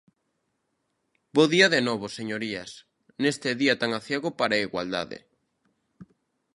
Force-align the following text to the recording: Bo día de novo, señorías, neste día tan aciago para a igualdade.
Bo 1.33 1.43
día 1.53 1.67
de 1.75 1.81
novo, 1.87 2.05
señorías, 2.17 2.71
neste 3.21 3.49
día 3.61 3.75
tan 3.81 3.91
aciago 3.99 4.29
para 4.39 4.53
a 4.55 4.63
igualdade. 4.67 5.17